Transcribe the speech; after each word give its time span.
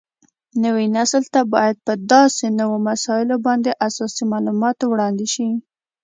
نوي 0.63 0.85
نسل 0.97 1.23
ته 1.33 1.41
باید 1.53 1.75
په 1.85 1.93
داسې 2.13 2.45
نوو 2.59 2.75
مسایلو 2.89 3.35
باندې 3.47 3.71
اساسي 3.87 4.23
معلومات 4.33 4.77
وړاندې 4.83 5.27
شي 5.33 5.47